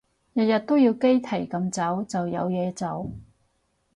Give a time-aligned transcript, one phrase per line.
[0.33, 3.11] 日日都要雞啼咁早就有嘢做？